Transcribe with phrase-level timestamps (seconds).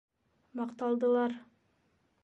[0.61, 1.39] Маҡталдылар.